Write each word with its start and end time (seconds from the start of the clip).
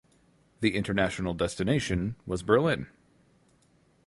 The 0.61 0.73
international 0.75 1.35
destination 1.35 2.15
was 2.25 2.41
Berlin. 2.41 2.87